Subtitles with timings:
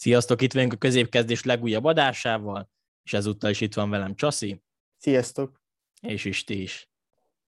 [0.00, 2.70] Sziasztok, itt vagyunk a középkezdés legújabb adásával,
[3.02, 4.62] és ezúttal is itt van velem Csaszi.
[4.96, 5.62] Sziasztok.
[6.00, 6.90] És Isti is.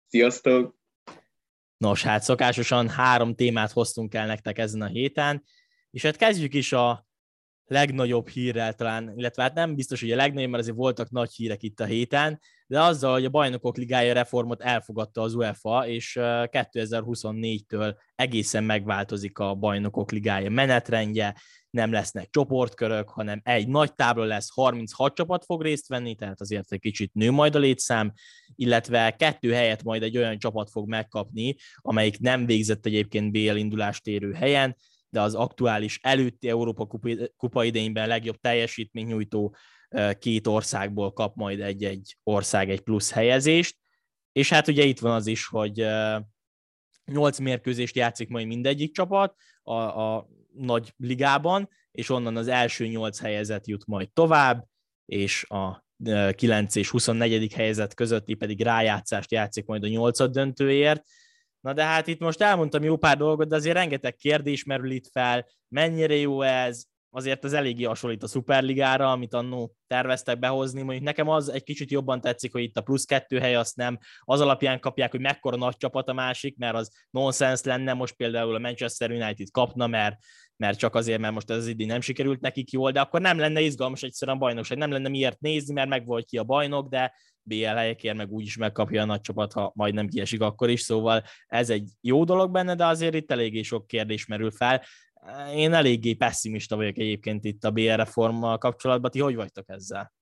[0.07, 0.79] Sziasztok.
[1.77, 5.43] Nos, hát szokásosan három témát hoztunk el nektek ezen a héten,
[5.91, 7.07] és hát kezdjük is a
[7.65, 11.63] legnagyobb hírrel talán, illetve hát nem biztos, hogy a legnagyobb, mert azért voltak nagy hírek
[11.63, 17.95] itt a héten, de azzal, hogy a Bajnokok Ligája reformot elfogadta az UEFA, és 2024-től
[18.15, 21.35] egészen megváltozik a Bajnokok Ligája menetrendje,
[21.69, 26.71] nem lesznek csoportkörök, hanem egy nagy tábla lesz, 36 csapat fog részt venni, tehát azért
[26.71, 28.13] egy kicsit nő majd a létszám,
[28.55, 34.07] illetve kettő helyet majd egy olyan csapat fog megkapni, amelyik nem végzett egyébként BL indulást
[34.07, 34.75] érő helyen,
[35.09, 36.87] de az aktuális előtti Európa
[37.37, 39.27] kupa idényben legjobb teljesítmény
[40.19, 43.77] két országból kap majd egy-egy ország egy plusz helyezést,
[44.31, 45.85] és hát ugye itt van az is, hogy
[47.11, 53.19] nyolc mérkőzést játszik majd mindegyik csapat a, a nagy ligában, és onnan az első nyolc
[53.19, 54.67] helyezet jut majd tovább,
[55.05, 55.85] és a
[56.35, 57.53] 9 és 24.
[57.53, 61.03] helyezet közötti pedig rájátszást játszik majd a nyolcad döntőért.
[61.59, 65.07] Na de hát itt most elmondtam jó pár dolgot, de azért rengeteg kérdés merül itt
[65.07, 70.81] fel, mennyire jó ez, azért az eléggé hasonlít a Superligára, amit annó terveztek behozni.
[70.81, 73.97] Mondjuk nekem az egy kicsit jobban tetszik, hogy itt a plusz kettő hely azt nem
[74.19, 78.55] az alapján kapják, hogy mekkora nagy csapat a másik, mert az nonsens lenne, most például
[78.55, 80.15] a Manchester United kapna, mert,
[80.55, 83.37] mert csak azért, mert most ez az idén nem sikerült nekik jól, de akkor nem
[83.37, 86.89] lenne izgalmas egyszerűen a bajnokság, nem lenne miért nézni, mert meg volt ki a bajnok,
[86.89, 87.13] de
[87.49, 91.69] BL helyekért meg úgyis megkapja a nagy csapat, ha majdnem kiesik akkor is, szóval ez
[91.69, 94.83] egy jó dolog benne, de azért itt eléggé sok kérdés merül fel.
[95.53, 99.11] Én eléggé pessimista vagyok egyébként itt a BR reformmal kapcsolatban.
[99.11, 100.13] Ti hogy vagytok ezzel?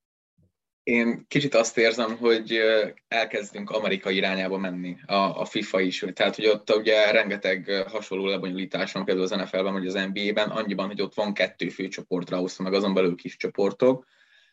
[0.83, 2.59] Én kicsit azt érzem, hogy
[3.07, 6.05] elkezdünk Amerika irányába menni, a, a FIFA is.
[6.13, 10.87] Tehát, hogy ott ugye rengeteg hasonló lebonyolítás van, például az NFL-ben vagy az NBA-ben, annyiban,
[10.87, 14.05] hogy ott van kettő főcsoportra osztva, meg azon belül kis csoportok,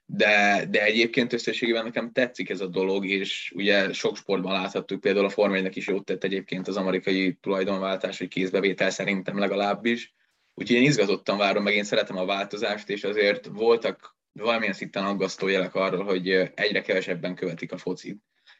[0.06, 5.26] de, de egyébként összességében nekem tetszik ez a dolog, és ugye sok sportban láthattuk, például
[5.26, 10.14] a Forma is jót tett egyébként az amerikai tulajdonváltás, vagy kézbevétel szerintem legalábbis,
[10.54, 15.48] Úgyhogy én izgatottan várom, meg én szeretem a változást, és azért voltak valamilyen szinten aggasztó
[15.48, 18.18] jelek arról, hogy egyre kevesebben követik a focit.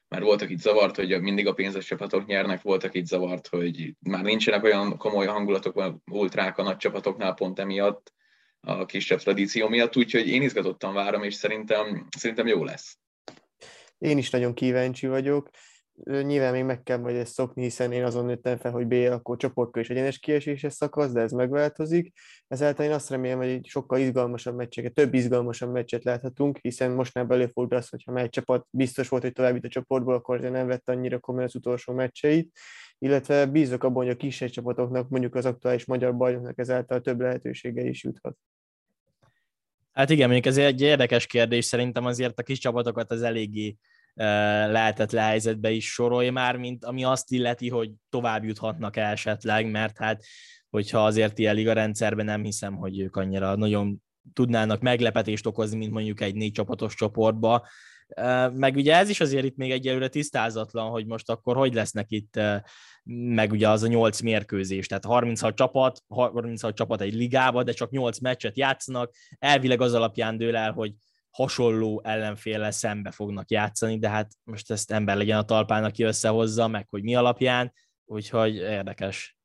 [0.08, 4.22] Mert voltak itt zavart, hogy mindig a pénzes csapatok nyernek, voltak itt zavart, hogy már
[4.22, 8.12] nincsenek olyan komoly hangulatok, ultrák a nagy csapatoknál pont emiatt,
[8.60, 12.98] a kisebb tradíció miatt, úgyhogy én izgatottan várom, és szerintem, szerintem jó lesz.
[13.98, 15.50] Én is nagyon kíváncsi vagyok
[16.02, 19.36] Nyilván még meg kell majd ezt szokni, hiszen én azon nőttem fel, hogy B akkor
[19.36, 22.12] csoportkör és egyenes kieséses szakasz, de ez megváltozik.
[22.48, 27.14] Ezáltal én azt remélem, hogy egy sokkal izgalmasabb meccseket, több izgalmasabb meccset láthatunk, hiszen most
[27.14, 30.66] már előfordul az, hogyha egy csapat biztos volt, hogy tovább a csoportból, akkor azért nem
[30.66, 32.58] vett annyira komolyan az utolsó meccseit,
[32.98, 37.82] illetve bízok abban, hogy a kisebb csapatoknak, mondjuk az aktuális magyar bajnoknak ezáltal több lehetősége
[37.82, 38.36] is juthat.
[39.92, 43.76] Hát igen, mondjuk ez egy érdekes kérdés, szerintem azért a kis csapatokat az eléggé
[44.14, 50.24] lehetett helyzetbe is sorolja már, mint ami azt illeti, hogy tovább juthatnak esetleg, mert hát
[50.70, 54.02] hogyha azért ilyen liga rendszerben nem hiszem, hogy ők annyira nagyon
[54.32, 57.66] tudnának meglepetést okozni, mint mondjuk egy négy csapatos csoportba.
[58.52, 62.40] Meg ugye ez is azért itt még egyelőre tisztázatlan, hogy most akkor hogy lesznek itt
[63.04, 67.90] meg ugye az a nyolc mérkőzés, tehát 36 csapat, 36 csapat egy ligába, de csak
[67.90, 70.92] 8 meccset játszanak, elvileg az alapján dől el, hogy
[71.34, 76.68] hasonló ellenféllel szembe fognak játszani, de hát most ezt ember legyen a talpán, aki összehozza,
[76.68, 77.72] meg hogy mi alapján,
[78.04, 79.36] úgyhogy érdekes.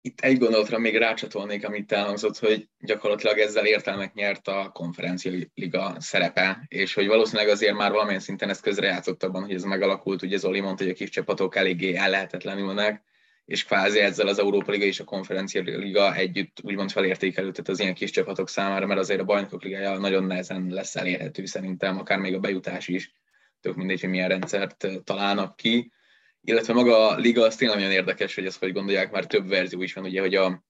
[0.00, 5.96] Itt egy gondolatra még rácsatolnék, amit elhangzott, hogy gyakorlatilag ezzel értelmet nyert a konferencia liga
[5.98, 10.36] szerepe, és hogy valószínűleg azért már valamilyen szinten ezt közrejátszott abban, hogy ez megalakult, ugye
[10.36, 13.04] Zoli mondta, hogy a kis csapatok eléggé ellehetetlenülnek,
[13.46, 17.94] és kvázi ezzel az Európa Liga és a Konferencia Liga együtt úgymond felértékelődött az ilyen
[17.94, 22.34] kis csapatok számára, mert azért a Bajnokok Ligája nagyon nehezen lesz elérhető szerintem, akár még
[22.34, 23.12] a bejutás is,
[23.60, 25.92] tök mindegy, hogy milyen rendszert találnak ki.
[26.40, 29.82] Illetve maga a liga az tényleg nagyon érdekes, hogy ezt hogy gondolják, már több verzió
[29.82, 30.64] is van, ugye, hogy a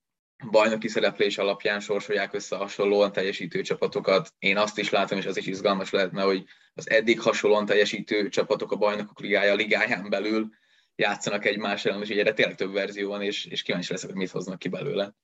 [0.50, 4.32] bajnoki szereplés alapján sorsolják össze hasonlóan teljesítő csapatokat.
[4.38, 8.72] Én azt is látom, és az is izgalmas lehetne, hogy az eddig hasonlóan teljesítő csapatok
[8.72, 10.50] a bajnokok ligája ligáján belül
[10.96, 14.30] játszanak egymás ellen, és erre tényleg több verzió van, és, és kíváncsi leszek, hogy mit
[14.30, 15.14] hoznak ki belőle.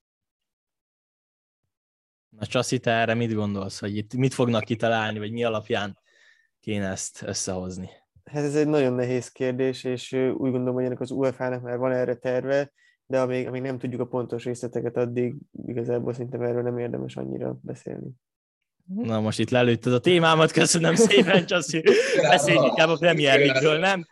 [2.29, 5.99] Na Csaszi, te erre mit gondolsz, hogy itt mit fognak kitalálni, vagy mi alapján
[6.59, 7.89] kéne ezt összehozni?
[8.23, 11.91] Hát ez egy nagyon nehéz kérdés, és úgy gondolom, hogy ennek az UEFA-nak már van
[11.91, 12.71] erre terve,
[13.05, 15.35] de amíg, amíg nem tudjuk a pontos részleteket, addig
[15.67, 18.11] igazából szinte erről nem érdemes annyira beszélni.
[18.85, 21.83] Na most itt lelőtted a témámat, köszönöm szépen, Csaszi.
[22.21, 24.07] Beszéljünk inkább a Premier League-ről, nem?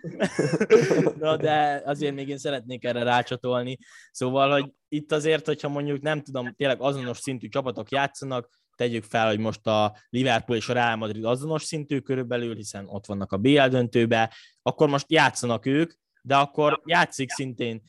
[1.20, 3.78] Na, de azért még én szeretnék erre rácsatolni.
[4.12, 9.28] Szóval, hogy itt azért, hogyha mondjuk nem tudom, tényleg azonos szintű csapatok játszanak, tegyük fel,
[9.28, 13.38] hogy most a Liverpool és a Real Madrid azonos szintű körülbelül, hiszen ott vannak a
[13.38, 15.92] BL döntőbe, akkor most játszanak ők,
[16.22, 17.82] de akkor játszik szintén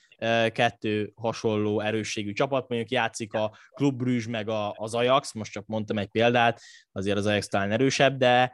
[0.52, 5.98] kettő hasonló erősségű csapat, mondjuk játszik a Club Brugge meg az Ajax, most csak mondtam
[5.98, 6.60] egy példát,
[6.92, 8.52] azért az Ajax talán erősebb, de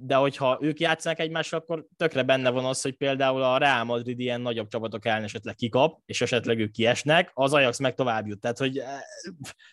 [0.00, 4.18] de hogyha ők játszanak egymással, akkor tökre benne van az, hogy például a Real Madrid
[4.18, 8.40] ilyen nagyobb csapatok ellen esetleg kikap, és esetleg ők kiesnek, az Ajax meg tovább jut.
[8.40, 9.00] Tehát, hogy eh,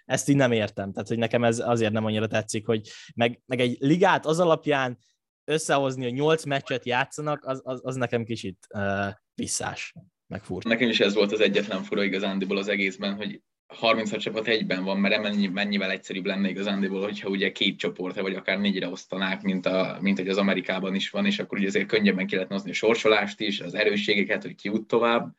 [0.05, 0.91] ezt így nem értem.
[0.91, 4.97] Tehát, hogy nekem ez azért nem annyira tetszik, hogy meg, meg egy ligát az alapján
[5.43, 9.93] összehozni, hogy nyolc meccset játszanak, az, az, az nekem kicsit uh, visszás,
[10.27, 10.69] meg furcsa.
[10.69, 14.99] Nekem is ez volt az egyetlen fura igazándiból az egészben, hogy 36 csapat egyben van,
[14.99, 19.65] mert mennyi, mennyivel egyszerűbb lenne igazándiból, hogyha ugye két csoportra, vagy akár négyre osztanák, mint,
[19.65, 22.69] a, mint hogy az Amerikában is van, és akkor ugye azért könnyebben ki lehetne hozni
[22.69, 25.35] a sorsolást is, az erősségeket, hogy ki út tovább.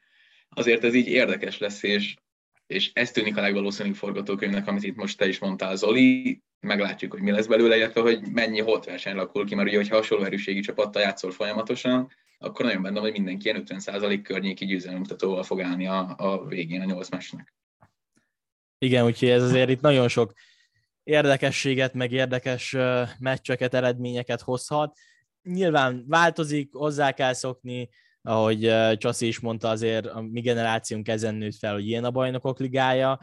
[0.48, 2.14] Azért ez így érdekes lesz, és,
[2.66, 6.40] és ez tűnik a legvalószínűbb forgatókönyvnek, amit itt most te is mondtál, Zoli.
[6.60, 9.96] Meglátjuk, hogy mi lesz belőle, illetve hogy mennyi holt verseny lakul ki, mert ugye, hogyha
[9.96, 15.60] hasonló erőségi csapattal játszol folyamatosan, akkor nagyon benne hogy mindenki ilyen 50% környéki győzelemutatóval fog
[15.60, 17.54] állni a, a végén a nyolc meccsnek.
[18.78, 20.32] Igen, úgyhogy ez azért itt nagyon sok
[21.02, 22.76] érdekességet, meg érdekes
[23.18, 24.98] meccseket, eredményeket hozhat.
[25.42, 27.88] Nyilván változik, hozzá kell szokni,
[28.22, 32.58] ahogy Csaszi is mondta, azért a mi generációnk ezen nőtt fel, hogy ilyen a bajnokok
[32.58, 33.18] ligája,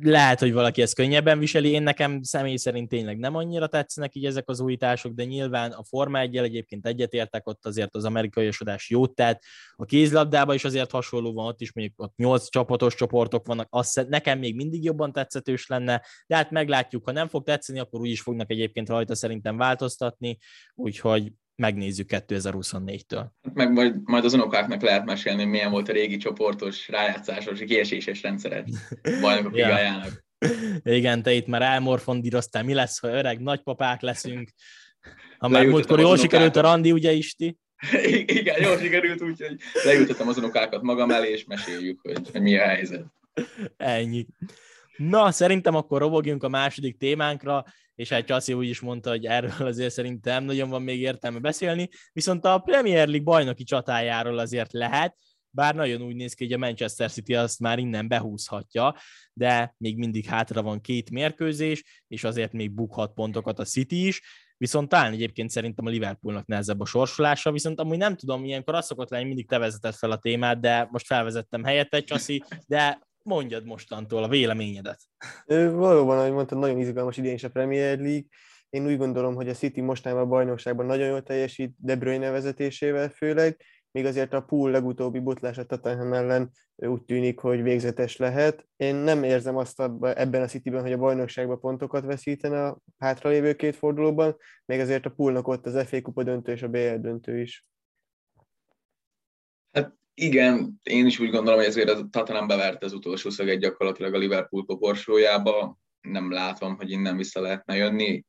[0.00, 4.24] lehet, hogy valaki ezt könnyebben viseli, én nekem személy szerint tényleg nem annyira tetszenek így
[4.24, 8.90] ezek az újítások, de nyilván a Forma 1 egyébként egyetértek, ott azért az amerikai esodás
[8.90, 9.42] jót tett,
[9.76, 14.06] a kézlabdában is azért hasonló van, ott is mondjuk ott 8 csapatos csoportok vannak, azt
[14.08, 18.10] nekem még mindig jobban tetszetős lenne, de hát meglátjuk, ha nem fog tetszeni, akkor úgy
[18.10, 20.38] is fognak egyébként rajta szerintem változtatni,
[20.74, 23.24] úgyhogy megnézzük 2024-től.
[23.54, 28.68] Meg majd, majd az unokáknak lehet mesélni, milyen volt a régi csoportos, rájátszásos, kieséses rendszeret
[29.20, 29.66] bajnokok ja.
[29.66, 30.24] ligájának.
[30.82, 34.50] Igen, te itt már elmorfondíroztál, mi lesz, ha öreg nagypapák leszünk.
[35.38, 37.58] Ha már múltkor jól sikerült a randi, ugye Isti?
[38.40, 42.62] Igen, jól sikerült, úgyhogy leültetem az unokákat magam elé, és meséljük, hogy, hogy mi a
[42.62, 43.04] helyzet.
[43.76, 44.26] Ennyi.
[45.08, 47.64] Na, szerintem akkor robogjunk a második témánkra,
[47.94, 51.88] és hát Csaszi úgy is mondta, hogy erről azért szerintem nagyon van még értelme beszélni,
[52.12, 55.16] viszont a Premier League bajnoki csatájáról azért lehet,
[55.50, 58.96] bár nagyon úgy néz ki, hogy a Manchester City azt már innen behúzhatja,
[59.32, 64.22] de még mindig hátra van két mérkőzés, és azért még bukhat pontokat a City is,
[64.56, 68.86] viszont talán egyébként szerintem a Liverpoolnak nehezebb a sorsolása, viszont amúgy nem tudom, ilyenkor az
[68.86, 73.64] szokott lenni, mindig te vezetett fel a témát, de most felvezettem helyette csaszi, de mondjad
[73.64, 75.00] mostantól a véleményedet.
[75.46, 78.26] Valóban, ahogy mondtad, nagyon izgalmas idén is a Premier League.
[78.70, 83.08] Én úgy gondolom, hogy a City mostában a bajnokságban nagyon jól teljesít, De Bruyne vezetésével
[83.08, 83.56] főleg,
[83.90, 88.66] még azért a pool legutóbbi botlás a Tottenham ellen úgy tűnik, hogy végzetes lehet.
[88.76, 93.76] Én nem érzem azt ebben a Cityben, hogy a bajnokságban pontokat veszítene a hátralévő két
[93.76, 97.66] fordulóban, még azért a poolnak ott az FA Kupa döntő és a BL döntő is.
[99.72, 104.14] Hát igen, én is úgy gondolom, hogy ezért a Tottenham beverte az utolsó szöget gyakorlatilag
[104.14, 105.78] a Liverpool koporsójába.
[106.00, 108.24] Nem látom, hogy innen vissza lehetne jönni.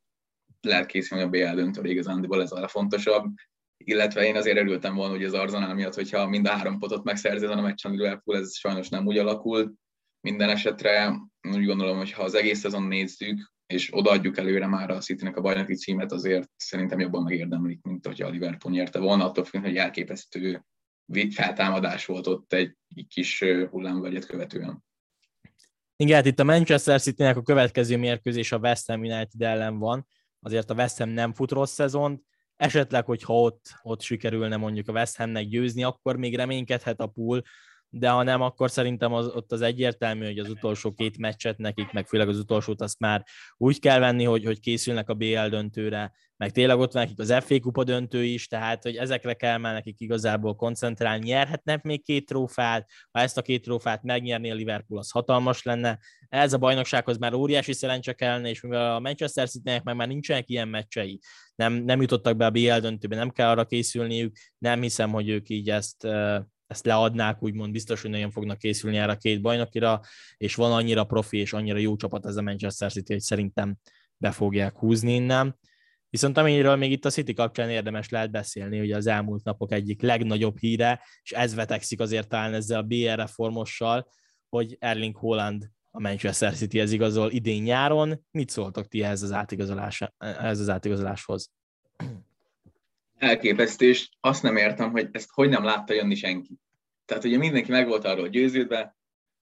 [0.61, 3.33] Lehet készülni a BL döntőre igazándiból ez a legfontosabb.
[3.77, 7.45] Illetve én azért örültem volna, hogy az Arzenál miatt, hogyha mind a három potot megszerzi
[7.45, 9.73] a meccsen a Liverpool, ez sajnos nem úgy alakult.
[10.21, 14.97] Minden esetre úgy gondolom, hogy ha az egész szezon nézzük, és odaadjuk előre már a
[14.97, 19.43] city a bajnoki címet, azért szerintem jobban megérdemlik, mint hogyha a Liverpool nyerte volna, attól
[19.43, 20.63] függ, hogy elképesztő
[21.29, 22.75] feltámadás volt ott egy,
[23.07, 24.83] kis hullámvegyet követően.
[25.95, 30.07] Igen, hát itt a Manchester city a következő mérkőzés a West Ham United ellen van,
[30.39, 32.21] azért a West Ham nem fut rossz szezont,
[32.55, 37.43] esetleg, hogyha ott, ott sikerülne mondjuk a West Hamnek győzni, akkor még reménykedhet a pool,
[37.95, 41.91] de ha nem, akkor szerintem az, ott az egyértelmű, hogy az utolsó két meccset nekik,
[41.91, 43.23] meg főleg az utolsót azt már
[43.57, 47.33] úgy kell venni, hogy, hogy készülnek a BL döntőre, meg tényleg ott van nekik az
[47.39, 51.25] FA kupa döntő is, tehát hogy ezekre kell már nekik igazából koncentrálni.
[51.25, 55.99] Nyerhetnek még két trófát, ha ezt a két trófát megnyerné a Liverpool, az hatalmas lenne.
[56.29, 60.49] Ez a bajnoksághoz már óriási szerencse kellene, és mivel a Manchester city meg már nincsenek
[60.49, 61.19] ilyen meccsei,
[61.55, 65.49] nem, nem jutottak be a BL döntőbe, nem kell arra készülniük, nem hiszem, hogy ők
[65.49, 66.07] így ezt
[66.73, 70.01] ezt leadnák, úgymond biztos, hogy nagyon fognak készülni erre a két bajnokira,
[70.37, 73.75] és van annyira profi és annyira jó csapat ez a Manchester City, hogy szerintem
[74.17, 75.59] be fogják húzni innen.
[76.09, 80.01] Viszont amiről még itt a City kapcsán érdemes lehet beszélni, hogy az elmúlt napok egyik
[80.01, 84.07] legnagyobb híre, és ez vetekszik azért talán ezzel a BR reformossal,
[84.49, 88.25] hogy Erling Haaland a Manchester City ez igazol idén nyáron.
[88.31, 91.51] Mit szóltok ti ehhez az, átigazolás, ehhez az átigazoláshoz?
[93.17, 96.59] Elképesztő, és azt nem értem, hogy ezt hogy nem látta jönni senki.
[97.05, 98.95] Tehát ugye mindenki meg volt arról győződve,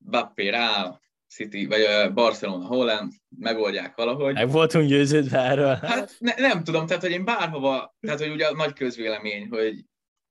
[0.10, 4.34] Bappé rá, City, vagy Barcelona, Holland, megoldják valahogy.
[4.34, 5.76] Meg voltunk győződve erről.
[5.76, 9.86] Hát ne, nem tudom, tehát hogy én bárhova, tehát hogy ugye a nagy közvélemény, hogy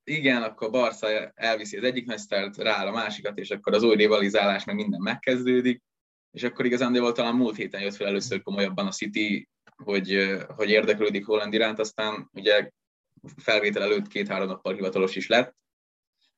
[0.04, 4.64] igen, akkor Barca elviszi az egyik mestert, rá a másikat, és akkor az új rivalizálás,
[4.64, 5.82] meg minden megkezdődik,
[6.30, 9.48] és akkor igazán talán múlt héten jött fel először komolyabban a City,
[9.84, 12.70] hogy, hogy érdeklődik Holland iránt, aztán ugye
[13.36, 15.54] felvétel előtt két-három nappal hivatalos is lett,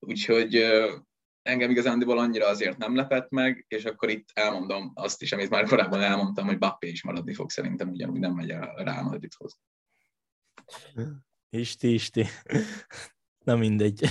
[0.06, 0.54] úgyhogy
[1.42, 5.64] engem igazándiból annyira azért nem lepett meg, és akkor itt elmondom azt is, amit már
[5.64, 9.58] korábban elmondtam, hogy Bappé is maradni fog szerintem, ugyanúgy nem megy a Real Madridhoz.
[11.50, 12.26] Isti, isti.
[13.44, 14.08] Na mindegy.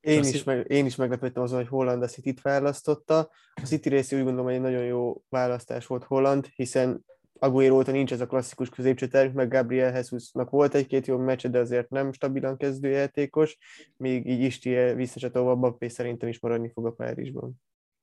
[0.00, 3.30] Én is, meg, én is meglepődtem azon, hogy Holland a City-t választotta.
[3.54, 7.04] A City részé úgy gondolom, hogy egy nagyon jó választás volt Holland, hiszen
[7.42, 11.58] Aguero óta nincs ez a klasszikus középcsatárunk, meg Gabriel Jesusnak volt egy-két jó meccs, de
[11.58, 13.58] azért nem stabilan kezdőjátékos,
[13.96, 17.54] még így Isti visszacsatolva Bappé szerintem is maradni fog a Párizsban.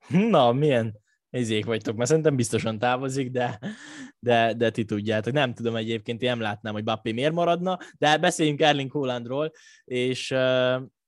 [0.08, 3.60] Na, milyen izék vagytok, mert szerintem biztosan távozik, de,
[4.20, 5.34] de, de ti tudjátok.
[5.34, 9.52] Nem tudom egyébként, én nem látnám, hogy Bappé miért maradna, de beszéljünk Erling Haalandról,
[9.84, 10.36] és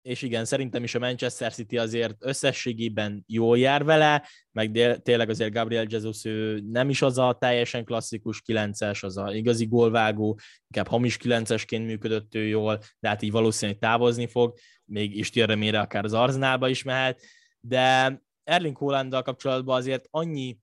[0.02, 5.54] és igen, szerintem is a Manchester City azért összességében jól jár vele, meg tényleg azért
[5.54, 10.88] Gabriel Jesus ő nem is az a teljesen klasszikus 9-es, az a igazi gólvágó, inkább
[10.88, 16.04] hamis 9-esként működött ő jól, de hát így valószínűleg távozni fog, még is remére akár
[16.04, 17.22] az Arználba is mehet,
[17.60, 20.58] de Erling Haalanddal kapcsolatban azért annyi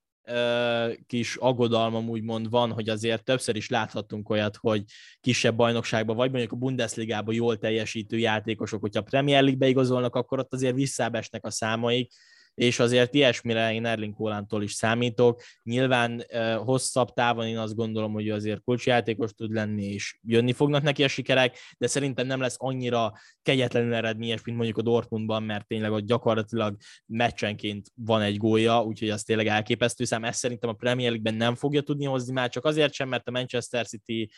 [1.06, 4.84] kis aggodalmam úgymond van, hogy azért többször is láthattunk olyat, hogy
[5.20, 10.38] kisebb bajnokságban, vagy mondjuk a Bundesligában jól teljesítő játékosok, hogyha a Premier League-be igazolnak, akkor
[10.38, 12.12] ott azért visszábesnek a számaik,
[12.56, 15.40] és azért ilyesmire én Erling Kólántól is számítok.
[15.62, 16.24] Nyilván
[16.56, 21.08] hosszabb távon én azt gondolom, hogy azért kulcsjátékos tud lenni, és jönni fognak neki a
[21.08, 26.06] sikerek, de szerintem nem lesz annyira kegyetlenül eredményes, mint mondjuk a Dortmundban, mert tényleg ott
[26.06, 30.24] gyakorlatilag meccsenként van egy gólya, úgyhogy az tényleg elképesztő szám.
[30.24, 33.30] Ezt szerintem a Premier League-ben nem fogja tudni hozni már, csak azért sem, mert a
[33.30, 34.30] Manchester City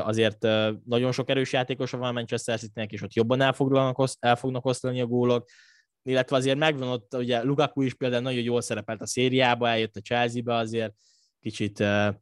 [0.00, 0.42] azért
[0.84, 3.52] nagyon sok erős játékosa van a Manchester City-nek, és ott jobban el
[4.36, 5.48] fognak osztani a gólok,
[6.04, 10.00] illetve azért megvan ott, ugye Lukaku is például nagyon jól szerepelt a szériába, eljött a
[10.00, 10.94] Chelsea-be azért,
[11.40, 11.78] kicsit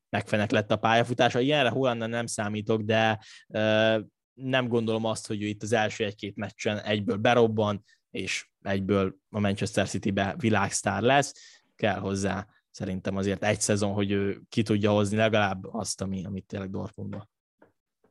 [0.09, 1.41] megfenek lett a pályafutása.
[1.41, 3.21] Ilyenre Hollandon nem számítok, de
[4.35, 9.41] nem gondolom azt, hogy ő itt az első egy-két meccsen egyből berobban, és egyből a
[9.41, 11.35] Manchester City-be világsztár lesz.
[11.77, 16.47] Kell hozzá szerintem azért egy szezon, hogy ő ki tudja hozni legalább azt, ami, amit
[16.47, 17.31] tényleg Dortmundban.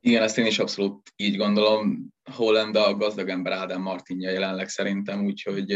[0.04, 2.08] Igen, ezt én is abszolút így gondolom.
[2.32, 5.72] Holland a gazdag ember Ádám Martinja jelenleg szerintem, úgyhogy,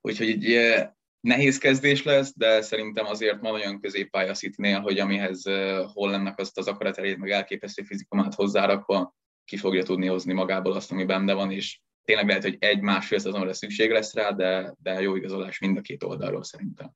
[0.00, 0.82] úgyhogy egy
[1.20, 5.42] nehéz kezdés lesz, de szerintem azért van olyan középpálya Citynél, hogy amihez
[5.92, 9.14] Hollandnak azt az akaraterét, meg elképesztő fizikumát hozzárakva
[9.44, 13.52] ki fogja tudni hozni magából azt, ami benne van, és tényleg lehet, hogy egy-másfél szezonra
[13.52, 16.92] szükség lesz rá, de, de jó igazolás mind a két oldalról szerintem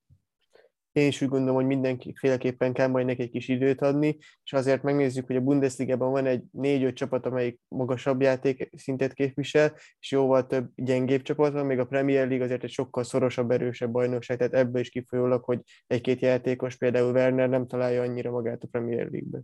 [0.99, 4.53] én is úgy gondolom, hogy mindenki féleképpen kell majd neki egy kis időt adni, és
[4.53, 10.11] azért megnézzük, hogy a Bundesliga-ban van egy négy-öt csapat, amelyik magasabb játék szintet képvisel, és
[10.11, 14.37] jóval több gyengébb csapat van, még a Premier League azért egy sokkal szorosabb, erősebb bajnokság,
[14.37, 19.07] tehát ebből is kifolyólag, hogy egy-két játékos, például Werner nem találja annyira magát a Premier
[19.09, 19.43] League-ben.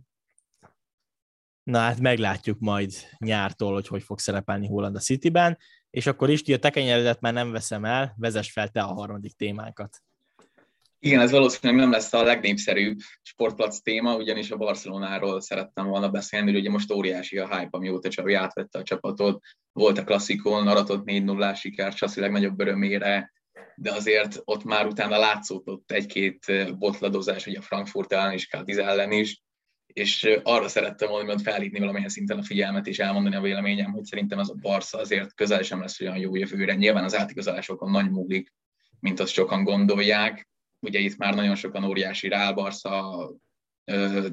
[1.62, 5.58] Na hát meglátjuk majd nyártól, hogy hogy fog szerepelni Holland a Cityben,
[5.90, 10.02] és akkor is, a tekenyeredet már nem veszem el, vezess fel te a harmadik témánkat.
[11.06, 16.50] Igen, ez valószínűleg nem lesz a legnépszerűbb sportplac téma, ugyanis a Barcelonáról szerettem volna beszélni,
[16.50, 21.04] hogy ugye most óriási a hype, amióta Csavi átvette a csapatot, volt a klasszikon, aratott
[21.04, 23.32] 4 0 siker, Csaszi legnagyobb örömére,
[23.76, 26.44] de azért ott már utána látszódott egy-két
[26.78, 29.42] botladozás, ugye a Frankfurt ellen is, Cádiz ellen is,
[29.86, 34.04] és arra szerettem volna hogy felhívni valamilyen szinten a figyelmet és elmondani a véleményem, hogy
[34.04, 36.74] szerintem ez a Barca azért közel sem lesz olyan jó jövőre.
[36.74, 38.52] Nyilván az átigazolásokon nagy múlik,
[39.00, 40.48] mint azt sokan gondolják,
[40.86, 43.30] ugye itt már nagyon sokan óriási Rálbarsza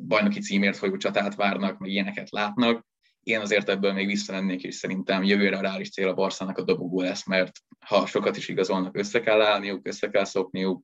[0.02, 2.86] bajnoki címért folyó csatát várnak, meg ilyeneket látnak.
[3.24, 7.02] Én azért ebből még visszalennék, és szerintem jövőre a reális cél a Barszának a dobogó
[7.02, 7.52] lesz, mert
[7.86, 10.84] ha sokat is igazolnak, össze kell állniuk, össze kell szokniuk,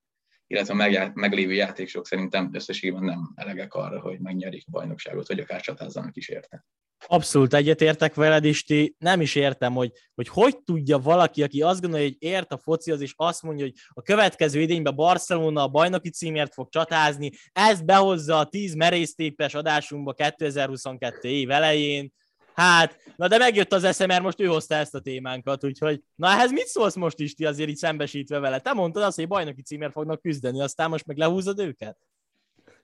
[0.50, 5.62] illetve a meglévő játékosok szerintem összességében nem elegek arra, hogy megnyerik a bajnokságot, vagy akár
[5.62, 6.66] csatázzanak is érte.
[7.08, 11.82] Abszolút egyetértek veled, és ti nem is értem, hogy, hogy hogy tudja valaki, aki azt
[11.82, 16.10] gondolja, hogy ért a focihoz, és azt mondja, hogy a következő idényben Barcelona a bajnoki
[16.10, 22.14] címért fog csatázni, ezt behozza a 10 merésztépes adásunkba 2022 év elején,
[22.54, 26.28] Hát, na de megjött az eszem, mert most ő hozta ezt a témánkat, úgyhogy na
[26.28, 28.60] ehhez mit szólsz most is ti azért így szembesítve vele?
[28.60, 31.98] Te mondtad azt, hogy bajnoki címért fognak küzdeni, aztán most meg lehúzod őket?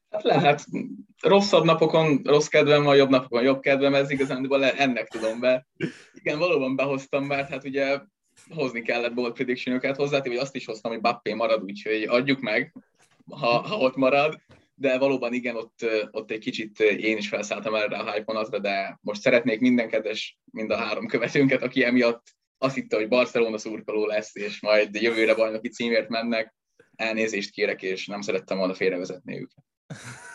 [0.10, 0.66] Hát lehet,
[1.22, 5.68] rosszabb napokon rossz kedvem van, jobb napokon jobb kedvem, ez igazán ennek tudom be.
[6.14, 8.00] Igen, valóban behoztam, mert hát ugye
[8.50, 12.74] hozni kellett bold prediction hozzá, vagy azt is hoztam, hogy Bappé marad, úgyhogy adjuk meg,
[13.30, 14.42] ha, ha ott marad,
[14.76, 19.00] de valóban igen, ott, ott egy kicsit én is felszálltam erre a hype vonatra, de
[19.02, 22.24] most szeretnék minden kedves, mind a három követőnket, aki emiatt
[22.58, 26.56] azt hitte, hogy Barcelona szurkoló lesz, és majd jövőre bajnoki címért mennek,
[26.96, 29.64] elnézést kérek, és nem szerettem volna félrevezetni őket.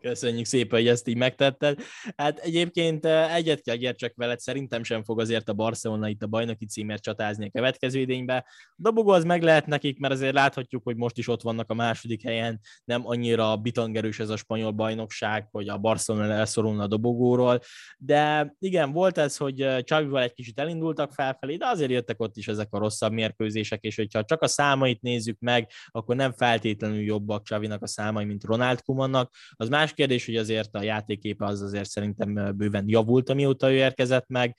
[0.00, 1.78] Köszönjük szépen, hogy ezt így megtetted.
[2.16, 6.26] Hát egyébként eh, egyet kell értsek veled, szerintem sem fog azért a Barcelona itt a
[6.26, 8.44] bajnoki címért csatázni a következő idénybe.
[8.46, 11.74] A dobogó az meg lehet nekik, mert azért láthatjuk, hogy most is ott vannak a
[11.74, 17.60] második helyen, nem annyira bitangerős ez a spanyol bajnokság, hogy a Barcelona elszorulna a dobogóról,
[17.98, 22.36] de igen, volt ez, hogy Csavival eh, egy kicsit elindultak felfelé, de azért jöttek ott
[22.36, 27.00] is ezek a rosszabb mérkőzések, és hogyha csak a számait nézzük meg, akkor nem feltétlenül
[27.00, 31.62] jobbak Csavinak a számai, mint Ronald Kumannak, az más kérdés, hogy azért a játéképe az
[31.62, 34.56] azért szerintem bőven javult, amióta ő érkezett meg,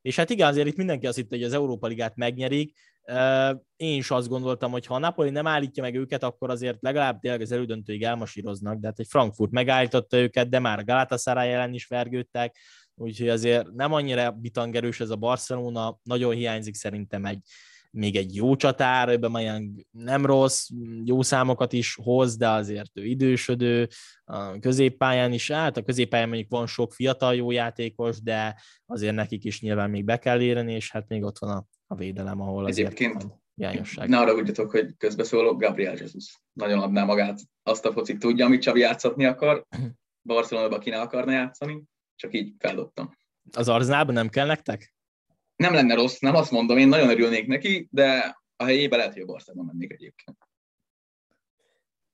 [0.00, 2.76] és hát igen, azért itt mindenki azt hitte, hogy az Európa Ligát megnyerik,
[3.76, 7.20] én is azt gondoltam, hogy ha a Napoli nem állítja meg őket, akkor azért legalább
[7.20, 11.86] tényleg az elődöntőig elmasíroznak, de hát egy Frankfurt megállította őket, de már Galatasaray ellen is
[11.86, 12.56] vergődtek,
[12.94, 17.40] úgyhogy azért nem annyira bitangerős ez a Barcelona, nagyon hiányzik szerintem egy,
[17.94, 20.68] még egy jó csatár, ebben Mayang nem rossz,
[21.04, 23.88] jó számokat is hoz, de azért ő idősödő,
[24.24, 29.44] a középpályán is, hát a középpályán mondjuk van sok fiatal jó játékos, de azért nekik
[29.44, 32.64] is nyilván még be kell érni, és hát még ott van a, a védelem, ahol
[32.64, 34.08] azért Egyébként van hiányosság.
[34.08, 37.40] Ne arra ugyatok, hogy közbeszólok, Gabriel Jesus nagyon adná magát.
[37.62, 39.66] Azt a focit tudja, amit Csavi játszatni akar,
[40.28, 41.82] Barcelonában ki ne akarna játszani,
[42.16, 43.10] csak így feldobtam.
[43.52, 44.93] Az Arznában nem kell nektek?
[45.56, 49.22] Nem lenne rossz, nem azt mondom, én nagyon örülnék neki, de a helyébe lehet, hogy
[49.22, 50.36] a Barszában mennék egyébként.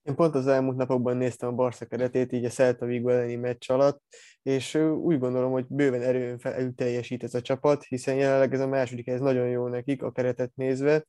[0.03, 3.71] Én pont az elmúlt napokban néztem a Barca keretét, így a Celta Vigo elleni meccs
[3.71, 4.03] alatt,
[4.43, 8.69] és úgy gondolom, hogy bőven erőn felül teljesít ez a csapat, hiszen jelenleg ez a
[8.69, 11.05] második ez nagyon jó nekik a keretet nézve.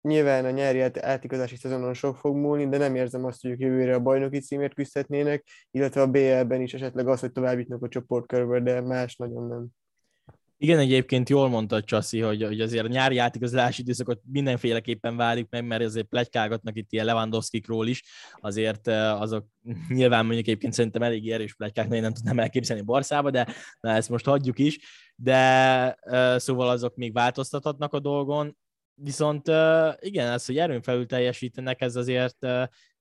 [0.00, 3.94] Nyilván a nyári átigazási szezonon sok fog múlni, de nem érzem azt, hogy ők jövőre
[3.94, 8.60] a bajnoki címért küzdhetnének, illetve a BL-ben is esetleg az, hogy tovább jutnak a csoportkörbe,
[8.60, 9.66] de más nagyon nem.
[10.62, 15.66] Igen, egyébként jól mondta Csaszi, hogy, hogy azért a nyári játékozási időszakot mindenféleképpen várjuk meg,
[15.66, 18.02] mert azért plegykálgatnak itt ilyen Lewandowskikról is,
[18.40, 19.46] azért azok
[19.88, 23.46] nyilván mondjuk egyébként szerintem elég erős plegykák, én nem tudnám elképzelni Barszába, de
[23.80, 24.78] na, ezt most hagyjuk is,
[25.16, 25.98] de
[26.36, 28.56] szóval azok még változtathatnak a dolgon,
[28.94, 29.48] viszont
[30.00, 32.46] igen, ez, hogy erőn felül teljesítenek, ez azért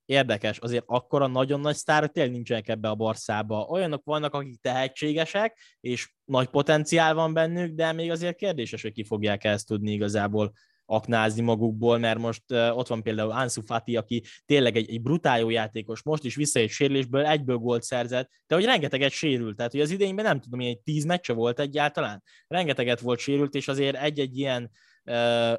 [0.10, 3.66] érdekes, azért akkora nagyon nagy sztárok tényleg nincsenek ebbe a Barszába.
[3.70, 9.04] Olyanok vannak, akik tehetségesek, és nagy potenciál van bennük, de még azért kérdéses, hogy ki
[9.04, 10.52] fogják ezt tudni igazából
[10.86, 15.50] aknázni magukból, mert most ott van például Ansu Fati, aki tényleg egy, egy brutál jó
[15.50, 19.82] játékos, most is vissza egy sérülésből, egyből gólt szerzett, de hogy rengeteget sérült, tehát hogy
[19.82, 23.98] az idényben nem tudom, hogy egy tíz meccse volt egyáltalán, rengeteget volt sérült, és azért
[23.98, 24.72] egy-egy ilyen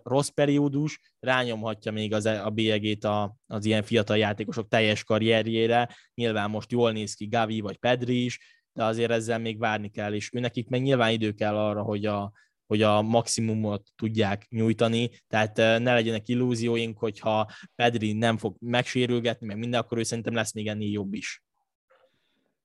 [0.02, 5.88] rossz periódus rányomhatja még az, a bélyegét a, az ilyen fiatal játékosok teljes karrierjére.
[6.14, 8.38] Nyilván most jól néz ki Gavi vagy Pedri is,
[8.72, 12.32] de azért ezzel még várni kell, és őnekik meg nyilván idő kell arra, hogy a,
[12.66, 19.58] hogy a maximumot tudják nyújtani, tehát ne legyenek illúzióink, hogyha Pedri nem fog megsérülgetni, meg
[19.58, 21.42] minden, akkor ő szerintem lesz még ennél jobb is.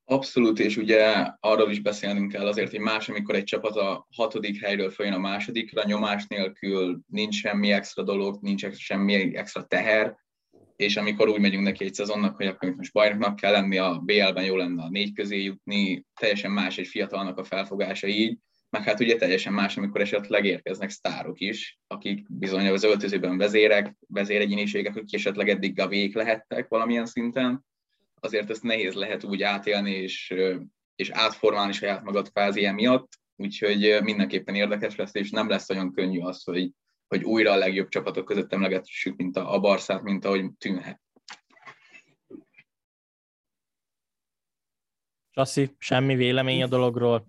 [0.07, 4.61] Abszolút, és ugye arról is beszélnünk kell azért, hogy más, amikor egy csapat a hatodik
[4.61, 10.15] helyről följön a másodikra, nyomás nélkül nincs semmi extra dolog, nincs semmi extra teher,
[10.75, 14.43] és amikor úgy megyünk neki egy szezonnak, hogy akkor most bajnoknak kell lenni, a BL-ben
[14.43, 18.37] jó lenne a négy közé jutni, teljesen más egy fiatalnak a felfogása így,
[18.69, 23.95] meg hát ugye teljesen más, amikor esetleg érkeznek sztárok is, akik bizony az öltözőben vezérek,
[24.07, 27.65] vezéregyéniségek, akik esetleg eddig gavék lehettek valamilyen szinten,
[28.19, 30.33] azért ezt nehéz lehet úgy átélni és,
[30.95, 36.19] és átformálni saját magad kvázi emiatt, úgyhogy mindenképpen érdekes lesz, és nem lesz olyan könnyű
[36.19, 36.71] az, hogy,
[37.07, 41.01] hogy újra a legjobb csapatok között emlegessük, mint a, a Barszát, mint ahogy tűnhet.
[45.31, 47.25] Sassi, semmi vélemény a dologról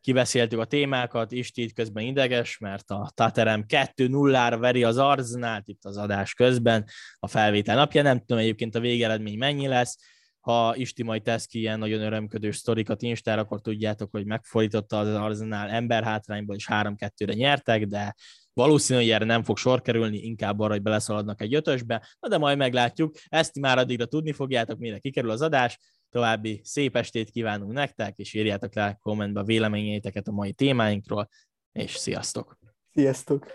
[0.00, 5.96] kibeszéltük a témákat, Isti közben ideges, mert a Taterem 2-0-ra veri az Arzenát itt az
[5.96, 6.84] adás közben,
[7.18, 9.98] a felvétel napja, nem tudom egyébként a végeredmény mennyi lesz,
[10.40, 15.14] ha Isti majd tesz ki ilyen nagyon örömködős sztorikat Instára, akkor tudjátok, hogy megfordította az
[15.14, 18.14] Arzenál emberhátrányból, és 3-2-re nyertek, de
[18.52, 22.38] valószínű, hogy erre nem fog sor kerülni, inkább arra, hogy beleszaladnak egy ötösbe, na de
[22.38, 25.78] majd meglátjuk, ezt már addigra tudni fogjátok, mire kikerül az adás,
[26.10, 31.28] További szép estét kívánunk nektek, és írjátok le kommentbe a véleményeiteket a mai témáinkról,
[31.72, 32.58] és sziasztok!
[32.92, 33.46] Sziasztok!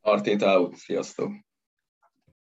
[0.00, 1.32] Artéta sziasztok!